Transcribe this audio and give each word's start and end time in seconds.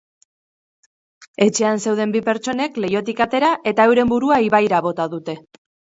Etxean 1.45 1.83
zeuden 1.83 2.15
bi 2.15 2.21
pertsonek 2.29 2.79
leihotik 2.85 3.21
atera 3.27 3.53
eta 3.73 3.87
euren 3.93 4.11
burua 4.15 4.41
ibaira 4.51 4.81
bota 4.87 5.07
dute. 5.15 5.37